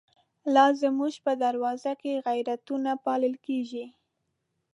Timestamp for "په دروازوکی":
1.25-2.13